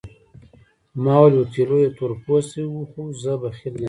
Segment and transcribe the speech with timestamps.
[1.03, 3.79] ما وویل اوتیلو یو تور پوستی وو خو زه بخیل نه یم.